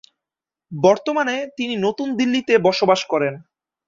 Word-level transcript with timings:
বর্তমানে 0.71 1.35
তিনি 1.57 1.73
নতুন 1.77 2.07
দিল্লিতে 2.15 2.53
বসবাস 2.57 3.01
করেন। 3.05 3.33